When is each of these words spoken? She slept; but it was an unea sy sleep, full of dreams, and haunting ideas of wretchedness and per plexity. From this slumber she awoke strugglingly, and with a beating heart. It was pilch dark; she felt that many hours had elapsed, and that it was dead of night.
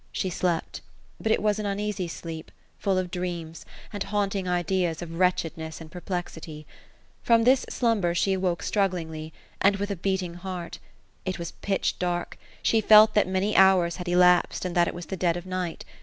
She 0.11 0.31
slept; 0.31 0.81
but 1.19 1.31
it 1.31 1.43
was 1.43 1.59
an 1.59 1.67
unea 1.67 1.93
sy 1.93 2.07
sleep, 2.07 2.51
full 2.79 2.97
of 2.97 3.11
dreams, 3.11 3.67
and 3.93 4.01
haunting 4.01 4.47
ideas 4.47 5.03
of 5.03 5.19
wretchedness 5.19 5.79
and 5.79 5.91
per 5.91 6.01
plexity. 6.01 6.65
From 7.21 7.43
this 7.43 7.67
slumber 7.69 8.15
she 8.15 8.33
awoke 8.33 8.63
strugglingly, 8.63 9.31
and 9.61 9.75
with 9.75 9.91
a 9.91 9.95
beating 9.95 10.33
heart. 10.33 10.79
It 11.23 11.37
was 11.37 11.51
pilch 11.51 11.99
dark; 11.99 12.39
she 12.63 12.81
felt 12.81 13.13
that 13.13 13.27
many 13.27 13.55
hours 13.55 13.97
had 13.97 14.07
elapsed, 14.09 14.65
and 14.65 14.73
that 14.73 14.87
it 14.87 14.95
was 14.95 15.05
dead 15.05 15.37
of 15.37 15.45
night. 15.45 15.85